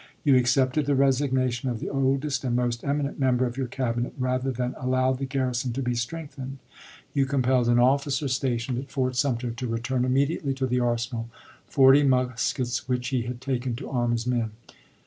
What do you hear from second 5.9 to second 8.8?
strengthened. You compelled an officer THE CABINET EEGIME 85 stationed